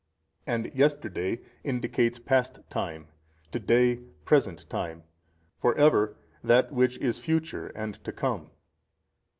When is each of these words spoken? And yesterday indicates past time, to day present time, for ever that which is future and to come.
And 0.47 0.73
yesterday 0.73 1.41
indicates 1.63 2.17
past 2.17 2.57
time, 2.71 3.09
to 3.51 3.59
day 3.59 3.97
present 4.25 4.67
time, 4.67 5.03
for 5.59 5.75
ever 5.75 6.15
that 6.43 6.71
which 6.71 6.97
is 6.97 7.19
future 7.19 7.67
and 7.75 8.03
to 8.03 8.11
come. 8.11 8.49